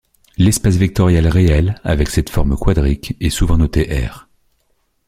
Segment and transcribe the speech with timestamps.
[0.39, 4.25] L'espace vectoriel réel avec cette forme quadratique est souvent noté ℝ.